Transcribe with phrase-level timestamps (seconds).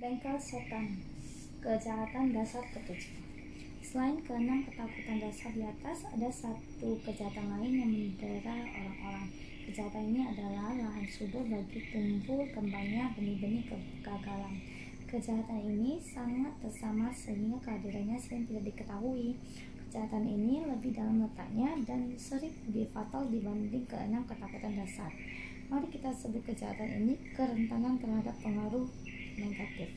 [0.00, 0.96] Bengkel setan
[1.60, 3.20] Kejahatan dasar ketujuh
[3.84, 9.28] Selain keenam ketakutan dasar di atas, ada satu kejahatan lain yang mendera orang-orang.
[9.68, 14.56] Kejahatan ini adalah lahan subur bagi tumbuh kembangnya benih-benih kegagalan.
[15.04, 19.36] Kejahatan ini sangat tersamar sehingga kehadirannya sering tidak diketahui.
[19.84, 25.12] Kejahatan ini lebih dalam letaknya dan sering lebih fatal dibanding keenam ketakutan dasar.
[25.68, 28.88] Mari kita sebut kejahatan ini kerentanan terhadap pengaruh
[29.40, 29.88] negatif.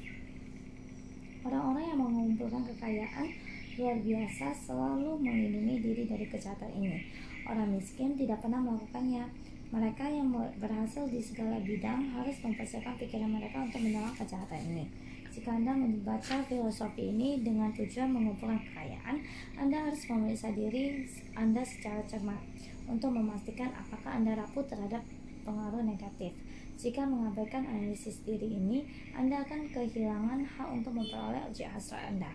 [1.43, 3.27] Orang-orang yang mengumpulkan kekayaan
[3.75, 7.03] luar biasa selalu melindungi diri dari kejahatan ini.
[7.43, 9.27] Orang miskin tidak pernah melakukannya.
[9.73, 10.29] Mereka yang
[10.61, 14.85] berhasil di segala bidang harus mempersiapkan pikiran mereka untuk menolak kejahatan ini.
[15.33, 19.17] Jika Anda membaca filosofi ini dengan tujuan mengumpulkan kekayaan,
[19.57, 22.37] Anda harus memeriksa diri Anda secara cermat
[22.85, 25.01] untuk memastikan apakah Anda rapuh terhadap
[25.41, 26.37] pengaruh negatif.
[26.73, 32.33] Jika mengabaikan analisis diri ini, Anda akan kehilangan hak untuk memperoleh ujian hasrat Anda.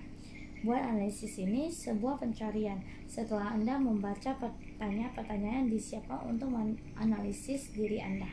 [0.67, 2.83] Buat analisis ini sebuah pencarian.
[3.07, 8.27] Setelah Anda membaca pertanyaan-pertanyaan disiapkan untuk menganalisis diri Anda.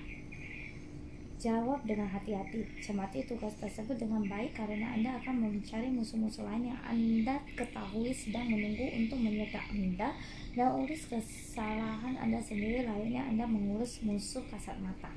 [1.38, 2.66] Jawab dengan hati-hati.
[2.82, 8.50] Cermati tugas tersebut dengan baik karena Anda akan mencari musuh-musuh lain yang Anda ketahui sedang
[8.50, 10.10] menunggu untuk menyerang Anda
[10.58, 15.14] dan urus kesalahan Anda sendiri lainnya Anda mengurus musuh kasat mata.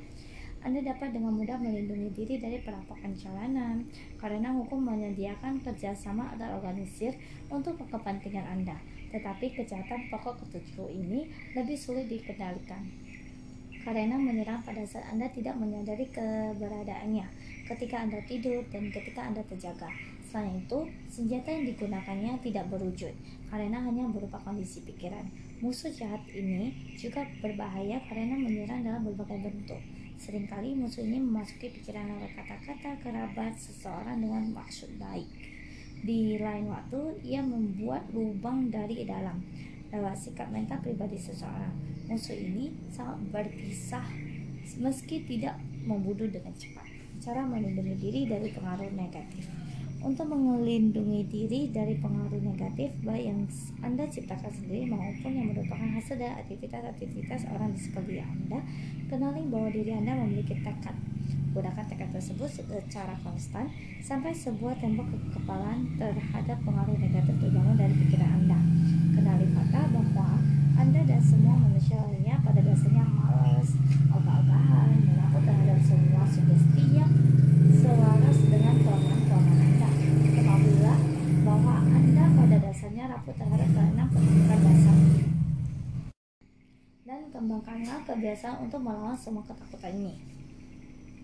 [0.58, 3.86] Anda dapat dengan mudah melindungi diri dari perampokan jalanan
[4.18, 7.14] karena hukum menyediakan kerjasama atau organisir
[7.46, 8.76] untuk kepentingan Anda.
[9.14, 12.84] Tetapi kejahatan pokok ketujuh ini lebih sulit dikendalikan
[13.88, 17.24] karena menyerang pada saat Anda tidak menyadari keberadaannya
[17.64, 19.88] ketika Anda tidur dan ketika Anda terjaga.
[20.28, 23.16] Selain itu, senjata yang digunakannya tidak berwujud
[23.48, 25.24] karena hanya berupa kondisi pikiran.
[25.64, 29.80] Musuh jahat ini juga berbahaya karena menyerang dalam berbagai bentuk.
[30.18, 35.30] Seringkali musuh ini memasuki pikiran lewat kata-kata kerabat seseorang dengan maksud baik.
[36.02, 39.38] Di lain waktu, ia membuat lubang dari dalam
[39.94, 41.70] lewat sikap mental pribadi seseorang.
[42.10, 44.04] Musuh ini sangat berpisah
[44.82, 45.54] meski tidak
[45.86, 46.86] membunuh dengan cepat.
[47.22, 49.57] Cara melindungi diri dari pengaruh negatif.
[49.98, 53.40] Untuk melindungi diri dari pengaruh negatif baik yang
[53.82, 58.62] Anda ciptakan sendiri maupun yang merupakan hasil dari aktivitas-aktivitas orang di sekeliling Anda,
[59.10, 60.94] kenali bahwa diri Anda memiliki tekad.
[61.50, 63.66] Gunakan tekad tersebut secara konstan
[63.98, 68.58] sampai sebuah tembok kekebalan terhadap pengaruh negatif terbangun dari pikiran Anda.
[69.18, 70.38] Kenali fakta bahwa
[70.78, 73.74] Anda dan semua manusia lainnya pada dasarnya malas,
[74.14, 77.10] ogah-ogahan, mengaku terhadap semua sugesti yang
[77.74, 79.90] selaras dengan kelemahan-kelemahan Anda.
[80.38, 80.98] Ketahuilah
[81.42, 82.56] bahwa Anda pada
[83.18, 83.66] rapuh terhadap
[84.14, 84.96] ketujuan dasar
[87.02, 90.14] dan kembangkanlah kebiasaan untuk melawan semua ketakutan ini.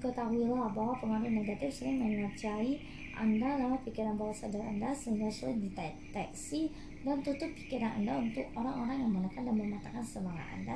[0.02, 2.82] Ketahuilah bahwa pengaruh negatif sering mengerjai
[3.14, 6.74] Anda lewat pikiran bawah sadar Anda sehingga sulit dideteksi
[7.06, 10.74] dan tutup pikiran Anda untuk orang-orang yang menekan dan mematahkan semangat Anda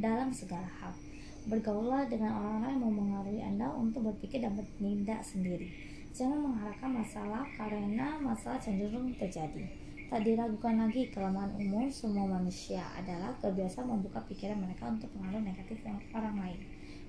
[0.00, 0.96] dalam segala hal.
[1.44, 5.68] Bergaullah dengan orang-orang yang memengaruhi Anda untuk berpikir dan bertindak sendiri.
[6.16, 9.81] Jangan mengharapkan masalah karena masalah cenderung terjadi.
[10.12, 15.80] Tak diragukan lagi kelemahan umum semua manusia adalah kebiasaan membuka pikiran mereka untuk pengaruh negatif
[16.12, 16.60] orang lain.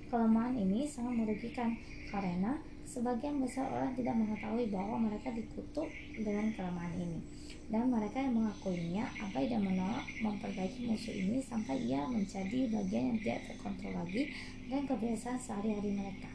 [0.08, 1.76] Kelemahan ini sangat merugikan
[2.08, 2.56] karena
[2.88, 5.84] sebagian besar orang tidak mengetahui bahwa mereka dikutuk
[6.16, 7.20] dengan kelemahan ini
[7.68, 13.18] dan mereka yang mengakuinya abai dan menolak memperbaiki musuh ini sampai ia menjadi bagian yang
[13.20, 14.32] tidak terkontrol lagi
[14.72, 16.32] dan kebiasaan sehari-hari mereka.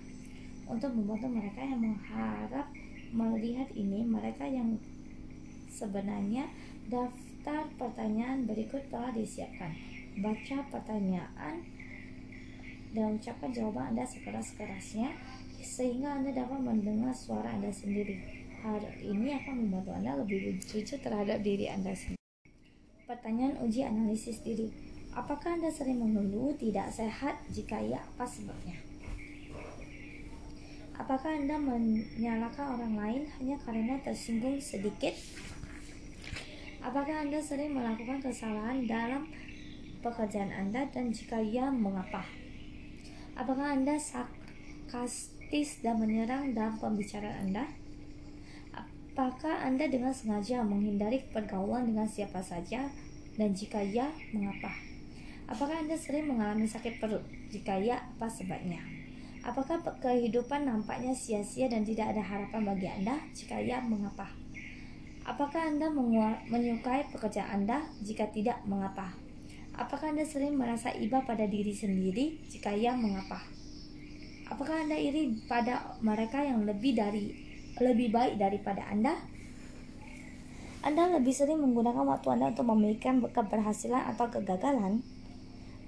[0.70, 2.70] Untuk membantu mereka yang mengharap
[3.10, 4.78] melihat ini, mereka yang
[5.70, 6.50] sebenarnya
[6.90, 9.72] daftar pertanyaan berikut telah disiapkan.
[10.20, 11.64] Baca pertanyaan
[12.92, 15.14] dan ucapkan jawaban Anda sekeras-kerasnya
[15.62, 18.18] sehingga Anda dapat mendengar suara Anda sendiri.
[18.60, 22.20] Hal ini akan membantu Anda lebih jujur terhadap diri Anda sendiri.
[23.08, 24.68] Pertanyaan uji analisis diri.
[25.16, 27.40] Apakah Anda sering mengeluh tidak sehat?
[27.50, 28.78] Jika iya, apa sebabnya?
[31.00, 35.16] Apakah Anda menyalahkan orang lain hanya karena tersinggung sedikit?
[36.80, 39.28] Apakah Anda sering melakukan kesalahan dalam
[40.00, 42.24] pekerjaan Anda dan jika iya, mengapa?
[43.36, 47.68] Apakah Anda sarkastis dan menyerang dalam pembicaraan Anda?
[48.72, 52.88] Apakah Anda dengan sengaja menghindari pergaulan dengan siapa saja
[53.36, 54.72] dan jika ya, mengapa?
[55.52, 57.28] Apakah Anda sering mengalami sakit perut?
[57.52, 58.80] Jika ya, apa sebabnya?
[59.44, 63.20] Apakah kehidupan nampaknya sia-sia dan tidak ada harapan bagi Anda?
[63.36, 64.32] Jika ya, mengapa?
[65.30, 65.94] Apakah Anda
[66.50, 67.86] menyukai pekerjaan Anda?
[68.02, 69.14] Jika tidak, mengapa?
[69.78, 72.42] Apakah Anda sering merasa iba pada diri sendiri?
[72.50, 73.38] Jika ya, mengapa?
[74.50, 77.30] Apakah Anda iri pada mereka yang lebih dari
[77.78, 79.22] lebih baik daripada Anda?
[80.82, 85.06] Anda lebih sering menggunakan waktu Anda untuk memikirkan keberhasilan atau kegagalan?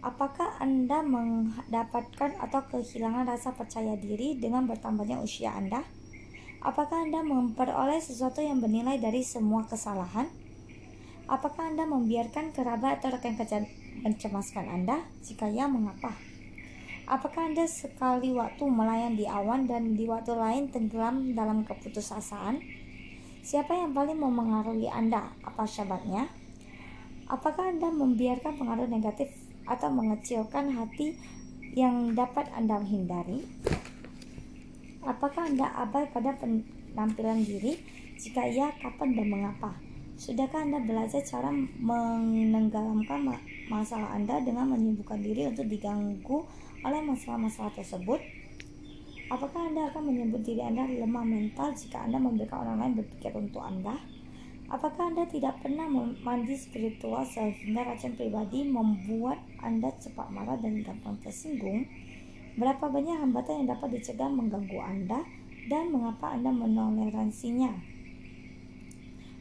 [0.06, 5.82] Apakah Anda mendapatkan atau kehilangan rasa percaya diri dengan bertambahnya usia Anda?
[6.62, 10.30] Apakah Anda memperoleh sesuatu yang bernilai dari semua kesalahan?
[11.26, 13.66] Apakah Anda membiarkan kerabat atau rekan kerja
[14.06, 15.02] mencemaskan Anda?
[15.26, 16.14] Jika ya, mengapa?
[17.10, 22.62] Apakah Anda sekali waktu melayan di awan dan di waktu lain tenggelam dalam keputusasaan?
[23.42, 25.34] Siapa yang paling memengaruhi Anda?
[25.42, 26.30] Apa sebabnya?
[27.26, 29.34] Apakah Anda membiarkan pengaruh negatif
[29.66, 31.18] atau mengecilkan hati
[31.74, 33.50] yang dapat Anda hindari?
[35.02, 37.74] Apakah Anda abai pada penampilan diri?
[38.22, 39.74] Jika iya, kapan dan mengapa?
[40.14, 41.50] Sudahkah Anda belajar cara
[41.82, 43.26] menenggelamkan
[43.66, 46.46] masalah Anda dengan menyibukkan diri untuk diganggu
[46.86, 48.22] oleh masalah-masalah tersebut?
[49.34, 53.66] Apakah Anda akan menyebut diri Anda lemah mental jika Anda membiarkan orang lain berpikir untuk
[53.66, 53.98] Anda?
[54.70, 55.90] Apakah Anda tidak pernah
[56.22, 61.90] mandi spiritual sehingga racun pribadi membuat Anda cepat marah dan gampang tersinggung?
[62.52, 65.24] Berapa banyak hambatan yang dapat dicegah mengganggu Anda
[65.72, 67.72] dan mengapa Anda menoleransinya?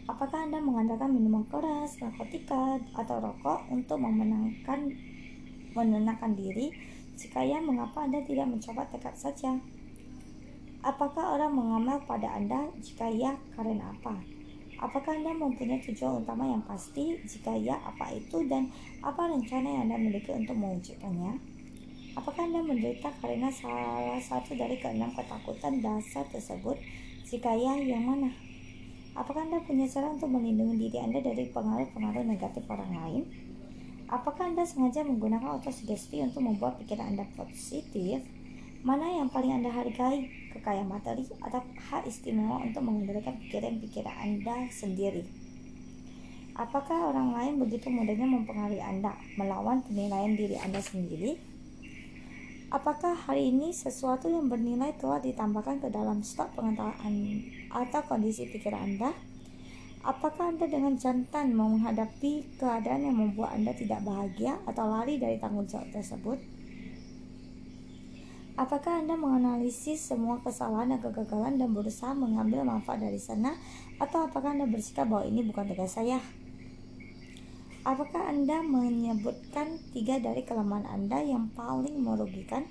[0.07, 4.95] Apakah Anda mengandalkan minuman keras, narkotika, atau rokok untuk memenangkan
[5.75, 6.71] menenangkan diri?
[7.19, 9.59] Jika ya, mengapa Anda tidak mencoba tekad saja?
[10.87, 12.71] Apakah orang mengamal pada Anda?
[12.79, 14.23] Jika ya, karena apa?
[14.79, 17.19] Apakah Anda mempunyai tujuan utama yang pasti?
[17.27, 18.71] Jika ya, apa itu dan
[19.03, 21.50] apa rencana yang Anda miliki untuk mewujudkannya?
[22.19, 26.75] Apakah Anda menderita karena salah satu dari keenam ketakutan dasar tersebut?
[27.23, 28.35] Jika ya, yang mana?
[29.15, 33.23] Apakah Anda punya cara untuk melindungi diri Anda dari pengaruh-pengaruh negatif orang lain?
[34.11, 38.27] Apakah Anda sengaja menggunakan autosugesti untuk membuat pikiran Anda positif?
[38.83, 45.23] Mana yang paling Anda hargai, kekayaan materi atau hak istimewa untuk mengendalikan pikiran-pikiran Anda sendiri?
[46.59, 51.39] Apakah orang lain begitu mudahnya mempengaruhi Anda melawan penilaian diri Anda sendiri?
[52.71, 58.95] Apakah hari ini sesuatu yang bernilai telah ditambahkan ke dalam stok pengetahuan atau kondisi pikiran
[58.95, 59.11] Anda?
[60.07, 65.67] Apakah Anda dengan jantan menghadapi keadaan yang membuat Anda tidak bahagia atau lari dari tanggung
[65.67, 66.39] jawab tersebut?
[68.55, 73.59] Apakah Anda menganalisis semua kesalahan dan kegagalan dan berusaha mengambil manfaat dari sana?
[73.99, 76.23] Atau apakah Anda bersikap bahwa ini bukan tugas saya?
[77.81, 82.69] Apakah Anda menyebutkan tiga dari kelemahan Anda yang paling merugikan?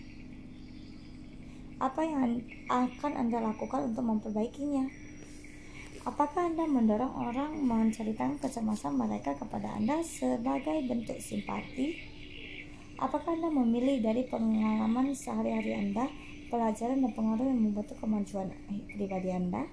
[1.82, 4.86] Apa yang akan Anda lakukan untuk memperbaikinya?
[6.06, 11.98] Apakah Anda mendorong orang menceritakan kecemasan mereka kepada Anda sebagai bentuk simpati?
[13.02, 16.06] Apakah Anda memilih dari pengalaman sehari-hari Anda,
[16.54, 18.54] pelajaran dan pengaruh yang membantu kemajuan
[18.94, 19.66] pribadi Anda?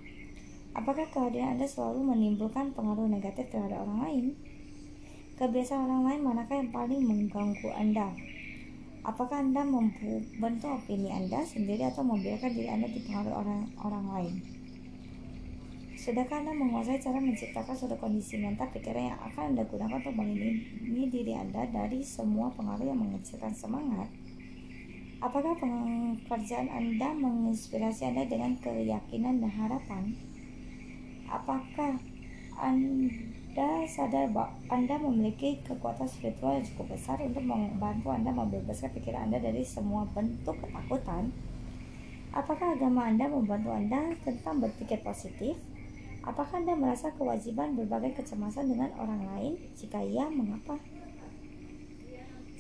[0.73, 4.27] Apakah kehadiran Anda selalu menimbulkan pengaruh negatif terhadap orang lain?
[5.37, 8.09] Kebiasaan orang lain manakah yang paling mengganggu Anda?
[9.05, 14.35] Apakah Anda membentuk opini Anda sendiri atau membiarkan diri Anda dipengaruhi orang-orang lain?
[15.93, 21.05] Sudahkah Anda menguasai cara menciptakan suatu kondisi mental pikiran yang akan Anda gunakan untuk melindungi
[21.12, 24.09] diri Anda dari semua pengaruh yang mengecilkan semangat?
[25.21, 30.17] Apakah pekerjaan Anda menginspirasi Anda dengan keyakinan dan harapan?
[31.28, 32.00] Apakah
[32.57, 33.36] Anda
[33.89, 39.41] sadar bahwa Anda memiliki kekuatan spiritual yang cukup besar untuk membantu Anda membebaskan pikiran Anda
[39.41, 41.33] dari semua bentuk ketakutan?
[42.37, 45.57] Apakah agama Anda membantu Anda tentang berpikir positif?
[46.21, 49.53] Apakah Anda merasa kewajiban berbagai kecemasan dengan orang lain?
[49.73, 50.77] Jika iya, mengapa?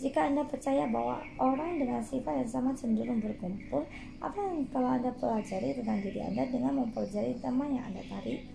[0.00, 3.84] Jika Anda percaya bahwa orang dengan sifat yang sama cenderung berkumpul,
[4.24, 8.48] apa yang telah Anda pelajari tentang diri Anda dengan mempelajari tema yang Anda tarik?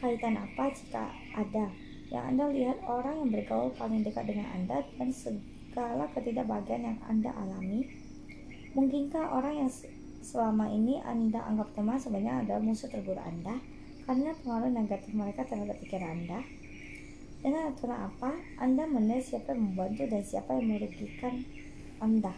[0.00, 1.72] Kaitan apa jika ada
[2.12, 7.30] yang Anda lihat orang yang bergaul paling dekat dengan Anda dan segala ketidakbahagiaan yang Anda
[7.32, 7.88] alami?
[8.72, 9.70] Mungkinkah orang yang
[10.24, 13.56] selama ini Anda anggap teman sebenarnya adalah musuh terburuk Anda?
[14.06, 16.40] karena pengaruh negatif mereka terhadap pikiran Anda.
[17.42, 18.30] Dengan aturan apa
[18.62, 21.34] Anda menilai siapa yang membantu dan siapa yang merugikan
[21.98, 22.34] Anda?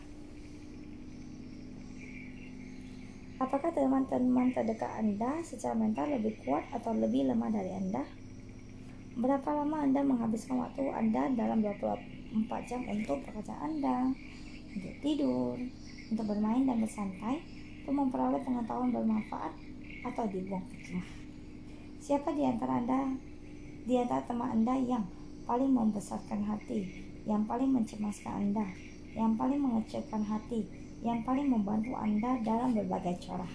[3.36, 8.06] Apakah teman-teman terdekat Anda secara mental lebih kuat atau lebih lemah dari Anda?
[9.14, 14.10] Berapa lama Anda menghabiskan waktu Anda dalam 24 jam untuk pekerjaan Anda,
[14.74, 15.54] untuk tidur,
[16.10, 17.38] untuk bermain dan bersantai,
[17.86, 19.54] untuk memperoleh pengetahuan bermanfaat,
[20.02, 21.06] atau dibuang fitnah?
[22.02, 23.14] Siapa di antara Anda,
[23.86, 25.06] di antara teman Anda yang
[25.46, 28.66] paling membesarkan hati, yang paling mencemaskan Anda,
[29.14, 30.66] yang paling mengecilkan hati,
[31.06, 33.46] yang paling membantu Anda dalam berbagai cara?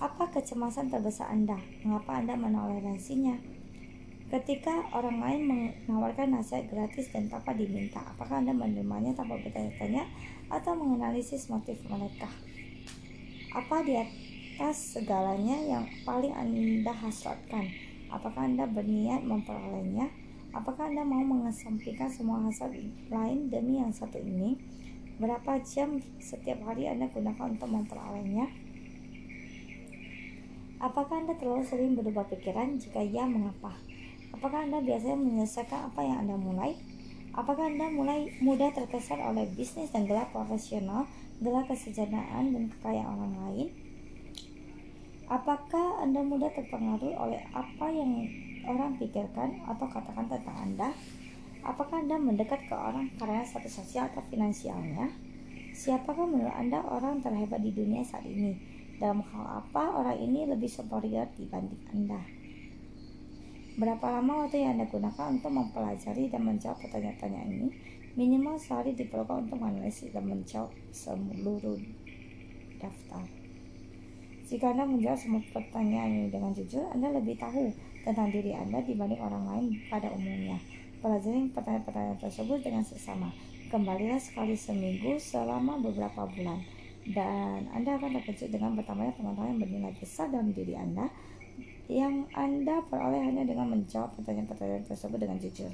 [0.00, 1.60] Apa kecemasan terbesar Anda?
[1.84, 3.51] Mengapa Anda menoleransinya?
[4.32, 10.08] Ketika orang lain menawarkan nasihat gratis dan tanpa diminta, apakah Anda menerimanya tanpa bertanya-tanya
[10.48, 12.32] atau menganalisis motif mereka?
[13.52, 17.68] Apa di atas segalanya yang paling Anda hasratkan?
[18.08, 20.08] Apakah Anda berniat memperolehnya?
[20.56, 22.72] Apakah Anda mau mengesampingkan semua hasrat
[23.12, 24.56] lain demi yang satu ini?
[25.20, 28.48] Berapa jam setiap hari Anda gunakan untuk memperolehnya?
[30.80, 32.80] Apakah Anda terlalu sering berubah pikiran?
[32.80, 33.91] Jika ya, mengapa?
[34.32, 36.72] Apakah Anda biasanya menyelesaikan apa yang Anda mulai?
[37.32, 41.08] Apakah Anda mulai mudah terkesan oleh bisnis dan gelap profesional,
[41.40, 43.68] gelap kesejahteraan dan kekayaan orang lain?
[45.32, 48.28] Apakah Anda mudah terpengaruh oleh apa yang
[48.68, 50.92] orang pikirkan atau katakan tentang Anda?
[51.64, 55.08] Apakah Anda mendekat ke orang karena satu sosial atau finansialnya?
[55.72, 58.60] Siapakah menurut Anda orang terhebat di dunia saat ini?
[59.00, 62.41] Dalam hal apa orang ini lebih superior dibanding Anda?
[63.72, 67.68] Berapa lama waktu yang Anda gunakan untuk mempelajari dan menjawab pertanyaan-pertanyaan ini?
[68.20, 71.80] Minimal sehari diperlukan untuk menganalisis dan menjawab seluruh
[72.76, 73.24] daftar.
[74.44, 77.72] Jika Anda menjawab semua pertanyaan ini dengan jujur, Anda lebih tahu
[78.04, 80.60] tentang diri Anda dibanding orang lain pada umumnya.
[81.00, 83.32] Pelajari pertanyaan-pertanyaan tersebut dengan sesama.
[83.72, 86.60] Kembalilah sekali seminggu selama beberapa bulan.
[87.08, 91.08] Dan Anda akan terkejut dengan bertambahnya pengetahuan yang bernilai besar dalam diri Anda
[91.90, 95.70] yang Anda peroleh hanya dengan menjawab pertanyaan-pertanyaan tersebut dengan jujur.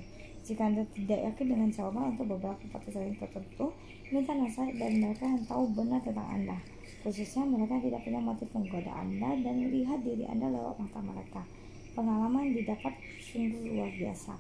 [0.49, 3.69] Jika Anda tidak yakin dengan jawaban untuk beberapa pertanyaan tertentu,
[4.09, 6.57] minta nasihat dan mereka yang tahu benar tentang Anda.
[7.05, 11.45] Khususnya mereka tidak punya motif menggoda Anda dan melihat diri Anda lewat mata mereka.
[11.93, 14.33] Pengalaman didapat sungguh luar biasa.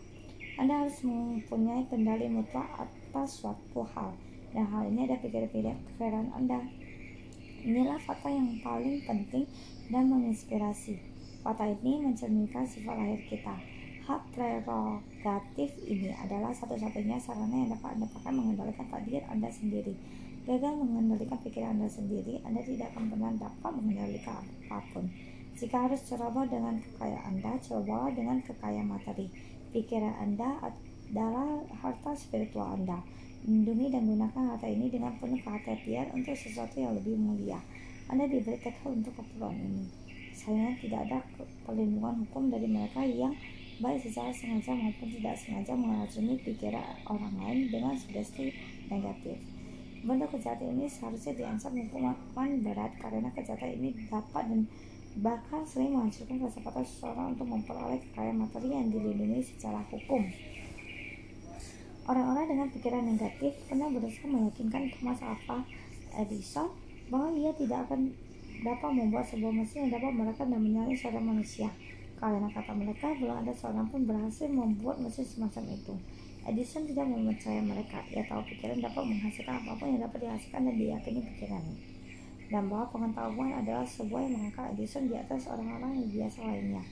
[0.58, 4.10] Anda harus mempunyai kendali mutlak atas suatu hal,
[4.50, 6.58] dan hal ini ada pikiran-pikiran Anda.
[7.62, 9.44] Inilah fakta yang paling penting
[9.92, 11.07] dan menginspirasi.
[11.48, 13.56] Kata ini mencerminkan sifat lahir kita.
[14.04, 19.96] Hak prerogatif ini adalah satu-satunya sarana yang dapat Anda pakai mengendalikan takdir Anda sendiri.
[20.44, 25.08] Gagal mengendalikan pikiran Anda sendiri, Anda tidak akan pernah dapat mengendalikan apa pun.
[25.56, 29.32] Jika harus ceroboh dengan kekayaan Anda, coba dengan kekayaan materi.
[29.72, 33.00] Pikiran Anda adalah harta spiritual Anda.
[33.48, 37.56] Lindungi dan gunakan harta ini dengan penuh kehati-hatian untuk sesuatu yang lebih mulia.
[38.12, 40.07] Anda diberi tekad untuk keperluan ini
[40.38, 41.18] sayangnya tidak ada
[41.66, 43.34] perlindungan hukum dari mereka yang
[43.82, 48.54] baik secara sengaja maupun tidak sengaja meracuni pikiran orang lain dengan sugesti
[48.86, 49.38] negatif.
[50.06, 54.62] Bentuk kejahatan ini seharusnya diancam hukuman berat karena kejahatan ini dapat dan
[55.18, 60.22] bahkan sering menghancurkan kesempatan seseorang untuk memperoleh kekayaan materi yang dilindungi secara hukum.
[62.08, 65.66] Orang-orang dengan pikiran negatif pernah berusaha meyakinkan Thomas Alva
[66.14, 66.70] Edison
[67.10, 68.14] bahwa ia tidak akan
[68.62, 71.70] dapat membuat sebuah mesin yang dapat merekam dan menyalin suara manusia.
[72.18, 75.94] Karena kata mereka, belum ada seorang pun berhasil membuat mesin semacam itu.
[76.48, 78.02] Edison tidak mempercaya mereka.
[78.10, 81.78] Ia tahu pikiran dapat menghasilkan apa pun yang dapat dihasilkan dan diyakini pikirannya.
[82.48, 86.82] Dan bahwa pengetahuan adalah sebuah yang mengangkat Edison di atas orang-orang yang biasa lainnya.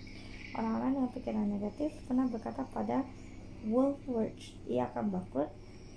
[0.54, 3.02] Orang-orang dengan pikiran negatif pernah berkata pada
[3.66, 5.50] Woolworths, ia akan bangkrut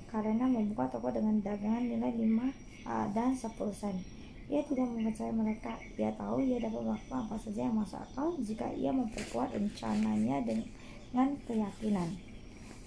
[0.09, 3.45] karena membuka toko dengan dagangan nilai 5 uh, dan 10
[3.77, 4.18] sen
[4.49, 5.77] ia tidak mempercayai mereka.
[5.93, 11.29] Ia tahu ia dapat melakukan apa saja yang masuk akal jika ia memperkuat rencananya dengan
[11.45, 12.09] keyakinan.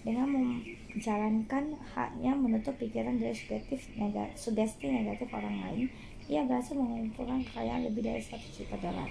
[0.02, 3.86] Dengan menjalankan haknya menutup pikiran dari negatif,
[4.34, 5.86] sugesti negatif orang lain,
[6.26, 9.06] ia berhasil mengumpulkan kekayaan lebih dari satu juta dolar.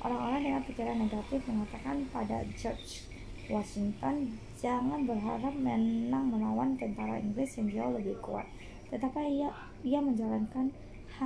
[0.00, 3.04] Orang-orang dengan pikiran negatif mengatakan pada George
[3.52, 8.48] Washington jangan berharap menang melawan tentara Inggris yang jauh lebih kuat.
[8.88, 9.52] Tetapi ia
[9.84, 10.72] ia menjalankan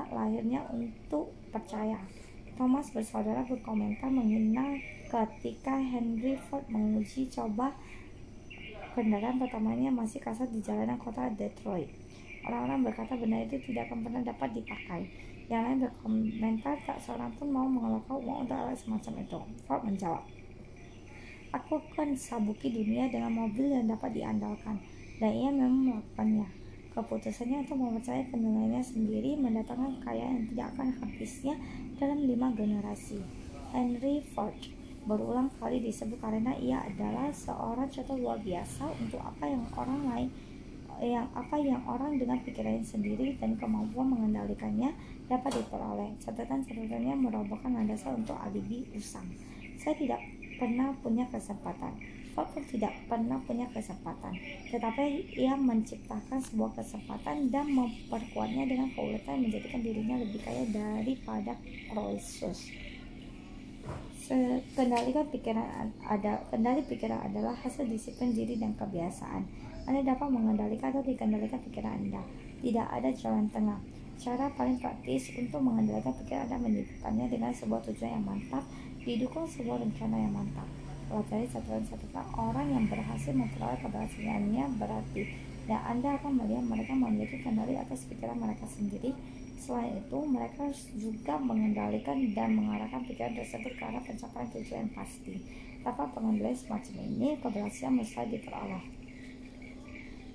[0.03, 1.97] hak lahirnya untuk percaya.
[2.57, 7.77] Thomas bersaudara berkomentar mengenal ketika Henry Ford menguji coba
[8.97, 11.93] kendaraan pertamanya masih kasar di jalanan kota Detroit.
[12.49, 15.03] Orang-orang berkata benda itu tidak akan pernah dapat dipakai.
[15.53, 19.39] Yang lain berkomentar tak seorang pun mau mengeluarkan uang untuk alat semacam itu.
[19.69, 20.25] Ford menjawab,
[21.55, 24.77] Aku akan sabuki dunia dengan mobil yang dapat diandalkan.
[25.17, 26.66] Dan ia memang melakukannya.
[26.97, 31.55] Keputusannya untuk mempercayai penilaiannya sendiri mendatangkan kekayaan yang tidak akan habisnya
[32.01, 33.21] dalam lima generasi.
[33.69, 34.57] Henry Ford
[35.05, 40.29] berulang kali disebut karena ia adalah seorang contoh luar biasa untuk apa yang orang lain
[40.97, 44.97] yang apa yang orang dengan pikirannya sendiri dan kemampuan mengendalikannya
[45.29, 46.17] dapat diperoleh.
[46.25, 49.29] Catatan-catatannya merobohkan landasan untuk alibi usang.
[49.77, 50.25] Saya tidak
[50.57, 51.93] pernah punya kesempatan
[52.45, 54.37] pun tidak pernah punya kesempatan,
[54.69, 61.57] tetapi ia menciptakan sebuah kesempatan dan memperkuatnya dengan keuletan yang menjadikan dirinya lebih kaya daripada
[61.89, 62.69] Croesus.
[64.75, 69.47] Kendalikan pikiran ada kendali pikiran adalah hasil disiplin diri dan kebiasaan.
[69.87, 72.27] Anda dapat mengendalikan atau dikendalikan pikiran Anda.
[72.59, 73.79] Tidak ada jalan tengah.
[74.19, 78.67] Cara paling praktis untuk mengendalikan pikiran Anda menyibukkannya dengan sebuah tujuan yang mantap,
[79.07, 80.67] didukung sebuah rencana yang mantap.
[81.07, 85.23] Pelajari catatan-catatan orang yang berhasil memperoleh keberhasilannya berarti
[85.67, 89.15] dan Anda akan melihat mereka memiliki kendali atas pikiran mereka sendiri
[89.57, 95.43] Selain itu, mereka juga mengendalikan dan mengarahkan pikiran tersebut ke arah pencapaian tujuan pasti.
[95.81, 98.85] Tanpa pengendalian semacam ini, keberhasilan mustahil diperoleh.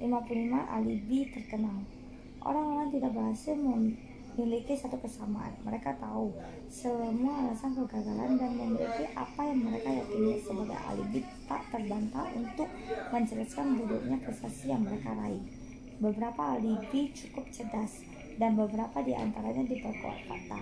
[0.03, 0.09] 55
[0.51, 1.79] alibi terkenal.
[2.41, 3.55] Orang-orang tidak berhasil
[4.35, 5.51] memiliki satu kesamaan.
[5.63, 6.31] Mereka tahu
[6.71, 12.69] semua alasan kegagalan dan memiliki apa yang mereka yakini sebagai alibi tak terbantah untuk
[13.11, 15.43] menjelaskan buruknya prestasi yang mereka raih.
[16.01, 18.01] Beberapa alibi cukup cerdas,
[18.41, 20.59] dan beberapa di antaranya diperkuat fakta.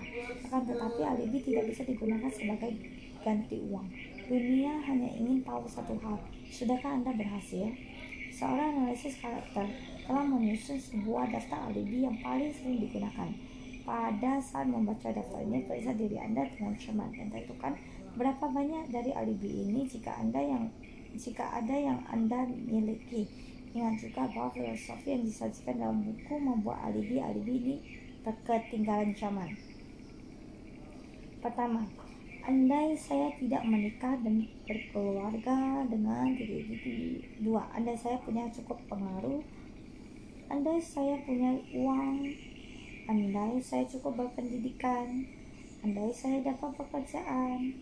[0.51, 2.75] Akan tetapi alibi tidak bisa digunakan sebagai
[3.23, 3.88] ganti uang.
[4.27, 6.19] Dunia hanya ingin tahu satu hal,
[6.51, 7.71] sudahkah Anda berhasil?
[8.35, 9.67] Seorang analisis karakter
[10.03, 13.29] telah menyusun sebuah daftar alibi yang paling sering digunakan.
[13.89, 17.74] Pada saat membaca daftar ini, periksa diri Anda dengan cermat dan tentukan
[18.13, 20.69] berapa banyak dari alibi ini jika Anda yang
[21.17, 23.25] jika ada yang Anda miliki
[23.69, 27.75] Ingat juga bahwa filosofi yang disajikan dalam buku membuat alibi-alibi ini
[28.25, 29.53] ketinggalan zaman.
[31.38, 31.86] Pertama,
[32.50, 39.41] andai saya tidak menikah dan berkeluarga dengan diri diri dua, andai saya punya cukup pengaruh,
[40.50, 42.25] andai saya punya uang,
[43.09, 45.25] andai saya cukup berpendidikan,
[45.81, 47.73] andai saya dapat pekerjaan,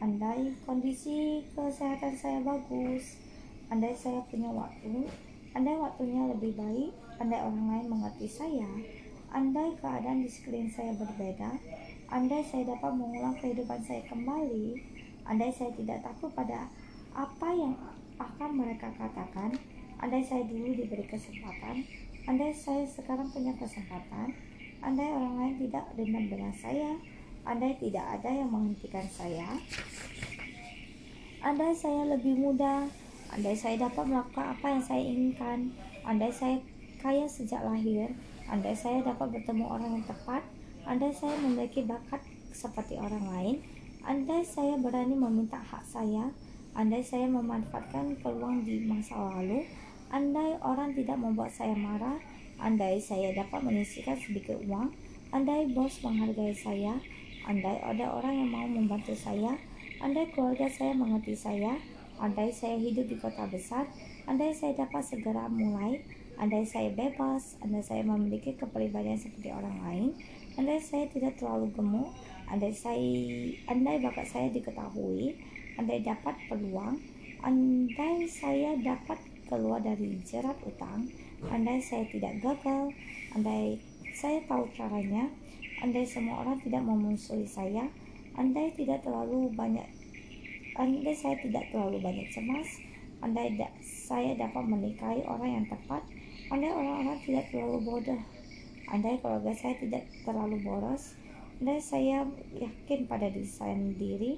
[0.00, 3.20] andai kondisi kesehatan saya bagus,
[3.68, 5.04] andai saya punya waktu,
[5.50, 8.70] Andai waktunya lebih baik, andai orang lain mengerti saya,
[9.34, 11.58] andai keadaan di sekeliling saya berbeda,
[12.06, 14.78] andai saya dapat mengulang kehidupan saya kembali,
[15.26, 16.70] andai saya tidak takut pada
[17.18, 17.74] apa yang
[18.22, 19.50] akan mereka katakan,
[19.98, 21.82] andai saya dulu diberi kesempatan,
[22.30, 24.30] andai saya sekarang punya kesempatan,
[24.80, 26.96] andai orang lain tidak dendam dengan saya,
[27.44, 29.48] andai tidak ada yang menghentikan saya,
[31.40, 32.88] andai saya lebih mudah,
[33.30, 35.70] Andai saya dapat melakukan apa yang saya inginkan,
[36.02, 36.58] andai saya
[36.98, 38.10] kaya sejak lahir,
[38.50, 40.42] andai saya dapat bertemu orang yang tepat,
[40.82, 42.18] andai saya memiliki bakat
[42.50, 43.56] seperti orang lain,
[44.02, 46.34] andai saya berani meminta hak saya,
[46.74, 49.62] andai saya memanfaatkan peluang di masa lalu,
[50.10, 52.18] andai orang tidak membuat saya marah,
[52.60, 54.92] andai saya dapat menyisihkan sedikit uang,
[55.32, 57.00] andai bos menghargai saya,
[57.48, 59.56] andai ada orang yang mau membantu saya,
[59.98, 61.80] andai keluarga saya mengerti saya,
[62.20, 63.88] Andai saya hidup di kota besar,
[64.28, 66.04] andai saya dapat segera mulai,
[66.36, 70.12] andai saya bebas, andai saya memiliki kepribadian seperti orang lain,
[70.60, 72.12] andai saya tidak terlalu gemuk,
[72.44, 73.00] andai saya
[73.72, 75.32] andai bakat saya diketahui,
[75.80, 77.00] andai dapat peluang,
[77.40, 79.16] andai saya dapat
[79.48, 81.08] keluar dari jerat utang,
[81.48, 82.92] andai saya tidak gagal,
[83.32, 83.80] andai
[84.12, 85.32] saya tahu caranya,
[85.80, 87.88] andai semua orang tidak memusuhi saya,
[88.36, 89.88] andai tidak terlalu banyak
[90.80, 92.80] Andai saya tidak terlalu banyak cemas,
[93.20, 96.00] andai da saya dapat menikahi orang yang tepat,
[96.48, 98.22] andai orang-orang tidak terlalu bodoh,
[98.88, 101.18] andai keluarga saya tidak terlalu boros,
[101.60, 102.24] andai saya
[102.56, 104.32] yakin pada diri sendiri,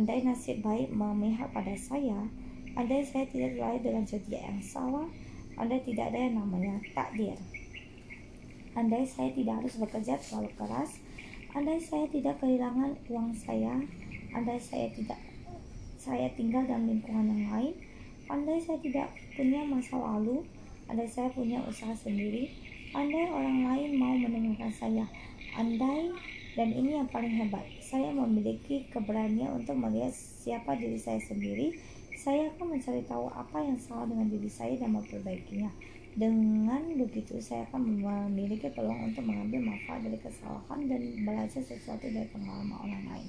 [0.00, 2.30] andai nasib baik memihak pada saya,
[2.72, 5.10] andai saya tidak terlahir dengan zodiak yang salah,
[5.56, 7.36] andai tidak ada yang namanya takdir.
[8.72, 11.00] Andai saya tidak harus bekerja terlalu keras,
[11.52, 13.76] andai saya tidak kehilangan uang saya,
[14.32, 15.20] andai saya tidak
[16.00, 17.74] saya tinggal dalam lingkungan yang lain,
[18.26, 20.42] andai saya tidak punya masa lalu,
[20.88, 22.50] andai saya punya usaha sendiri,
[22.96, 25.04] andai orang lain mau mendengarkan saya,
[25.54, 26.10] andai
[26.52, 31.72] dan ini yang paling hebat, saya memiliki keberanian untuk melihat siapa diri saya sendiri.
[32.22, 35.74] Saya akan mencari tahu apa yang salah dengan diri saya dan memperbaikinya.
[36.14, 42.30] Dengan begitu, saya akan memiliki peluang untuk mengambil manfaat dari kesalahan dan belajar sesuatu dari
[42.30, 43.28] pengalaman orang lain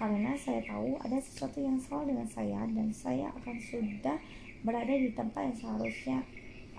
[0.00, 4.16] karena saya tahu ada sesuatu yang salah dengan saya dan saya akan sudah
[4.64, 6.18] berada di tempat yang seharusnya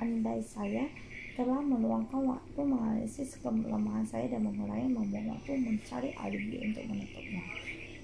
[0.02, 0.90] andai saya
[1.38, 7.46] telah meluangkan waktu menganalisis kelemahan saya dan mengurangi membuang waktu mencari alibi untuk menutupnya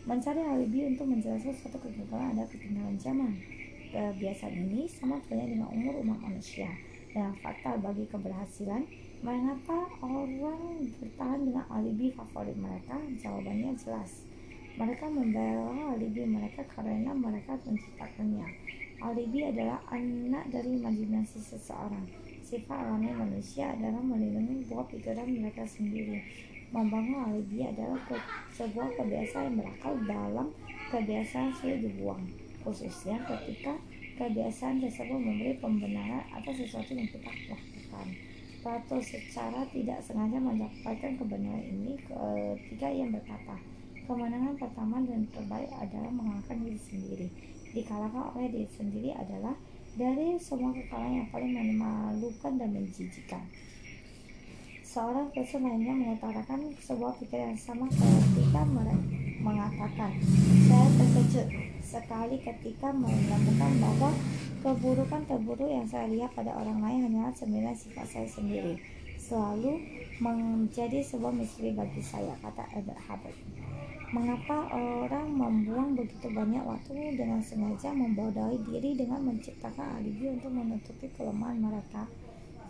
[0.08, 3.36] mencari alibi untuk menjelaskan suatu kegagalan ada ketinggalan zaman
[3.92, 6.72] kebiasaan ini sama halnya dengan umur umat manusia
[7.12, 8.88] dan fakta bagi keberhasilan
[9.20, 14.24] mengapa orang bertahan dengan alibi favorit mereka jawabannya jelas
[14.78, 18.46] mereka membela alibi mereka karena mereka menciptakannya.
[19.02, 22.06] Alibi adalah anak dari imajinasi seseorang.
[22.48, 26.24] Sifat alami manusia adalah melindungi buah pikiran mereka sendiri.
[26.72, 28.16] Membangun alibi adalah ke,
[28.56, 30.48] sebuah kebiasaan yang berakal dalam
[30.88, 32.24] kebiasaan sulit dibuang,
[32.64, 33.76] khususnya ketika
[34.16, 38.08] kebiasaan tersebut memberi pembenaran atas sesuatu yang kita lakukan.
[38.64, 43.60] Plato secara tidak sengaja mendapatkan kebenaran ini ketika ia berkata,
[44.08, 47.28] kemenangan pertama dan terbaik adalah mengalahkan diri sendiri.
[47.76, 49.52] Dikalahkan oleh diri sendiri adalah
[49.98, 53.42] dari semua kekalahan yang paling memalukan dan menjijikan.
[54.86, 58.62] Seorang filsuf lainnya mengutarakan sebuah pikiran yang sama ketika
[59.42, 60.14] mengatakan,
[60.70, 61.48] saya terkejut
[61.82, 64.10] sekali ketika menemukan bahwa
[64.62, 68.78] keburukan terburuk yang saya lihat pada orang lain hanyalah sebenarnya sifat saya sendiri.
[69.18, 69.82] Selalu
[70.22, 73.38] menjadi sebuah misteri bagi saya, kata Albert Hubbard.
[74.08, 81.12] Mengapa orang membuang begitu banyak waktu dengan sengaja membodohi diri dengan menciptakan alibi untuk menutupi
[81.12, 82.08] kelemahan mereka?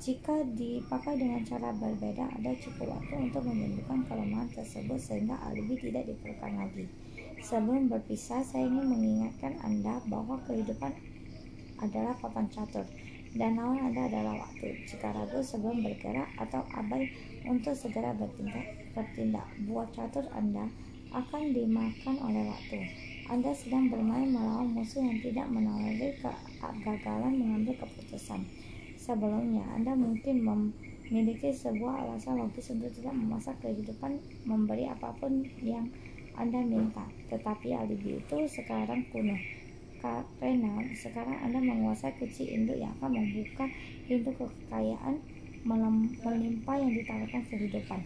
[0.01, 6.09] Jika dipakai dengan cara berbeda, ada cukup waktu untuk menyembuhkan kelemahan tersebut sehingga alibi tidak
[6.09, 6.89] diperlukan lagi.
[7.45, 10.89] Sebelum berpisah, saya ingin mengingatkan Anda bahwa kehidupan
[11.85, 12.89] adalah papan catur
[13.37, 14.89] dan lawan Anda adalah waktu.
[14.89, 17.13] Jika ragu sebelum bergerak atau abai
[17.45, 18.65] untuk segera bertindak,
[18.97, 20.65] bertindak buah catur Anda
[21.11, 22.79] akan dimakan oleh waktu.
[23.27, 26.15] Anda sedang bermain melawan musuh yang tidak menawari
[26.59, 28.47] kegagalan mengambil keputusan
[28.95, 29.63] sebelumnya.
[29.75, 35.91] Anda mungkin memiliki sebuah alasan logis untuk tidak memasak kehidupan memberi apa pun yang
[36.39, 37.03] Anda minta.
[37.31, 39.35] Tetapi alibi itu sekarang kuno.
[39.99, 43.65] Karena sekarang Anda menguasai kunci induk yang akan membuka
[44.07, 45.19] pintu kekayaan
[45.67, 47.99] melimpah yang ditawarkan kehidupan.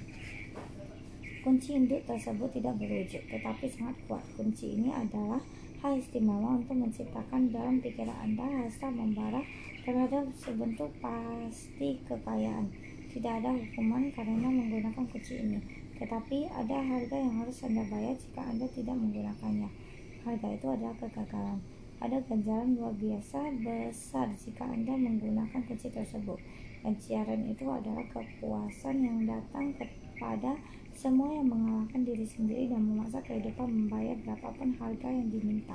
[1.41, 4.21] Kunci induk tersebut tidak berwujud, tetapi sangat kuat.
[4.37, 5.41] Kunci ini adalah
[5.81, 9.41] hal istimewa untuk menciptakan dalam pikiran Anda rasa membara
[9.81, 12.69] terhadap sebentuk pasti kekayaan.
[13.09, 15.57] Tidak ada hukuman karena menggunakan kunci ini,
[15.97, 19.69] tetapi ada harga yang harus Anda bayar jika Anda tidak menggunakannya.
[20.21, 21.57] Harga itu adalah kegagalan.
[22.05, 26.37] Ada ganjaran luar biasa besar jika Anda menggunakan kunci tersebut.
[26.85, 30.53] Ganjaran itu adalah kepuasan yang datang kepada
[31.01, 35.73] semua yang mengalahkan diri sendiri dan memaksa kehidupan membayar berapapun harga yang diminta.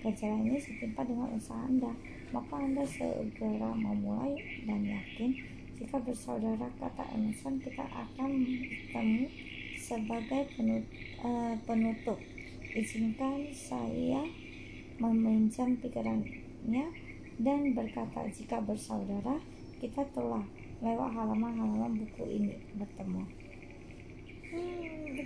[0.00, 1.92] Ganjaran ini setimpa dengan usaha Anda
[2.32, 5.36] maka Anda segera memulai dan yakin
[5.76, 9.28] jika bersaudara kata Emerson kita akan bertemu
[9.76, 12.16] sebagai eh, penutup.
[12.72, 14.24] Izinkan saya
[14.96, 16.86] meminjam pikirannya
[17.36, 19.40] dan berkata jika bersaudara
[19.76, 20.44] kita telah
[20.80, 23.37] lewat halaman-halaman buku ini bertemu.
[24.52, 25.24] Mm, the